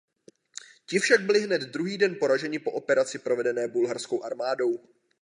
Ti 0.85 0.99
však 0.99 1.21
byli 1.21 1.39
hned 1.41 1.61
druhý 1.61 1.97
den 1.97 2.15
poraženi 2.19 2.59
po 2.59 2.71
operaci 2.71 3.19
provedené 3.19 3.67
bulharskou 3.67 4.23
armádou. 4.23 4.79